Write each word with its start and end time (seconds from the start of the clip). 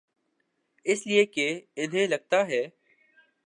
اس 0.85 1.07
لئے 1.07 1.25
کہ 1.25 1.61
انہیں 1.75 2.07
لگتا 2.07 2.47
ہے۔ 2.47 2.69